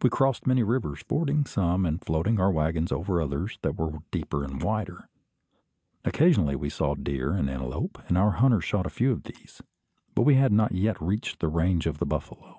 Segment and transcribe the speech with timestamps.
[0.00, 4.44] We crossed many rivers, fording some, and floating our waggons over others that were deeper
[4.44, 5.08] and wider.
[6.04, 9.60] Occasionally we saw deer and antelope, and our hunters shot a few of these;
[10.14, 12.58] but we had not yet reached the range of the buffalo.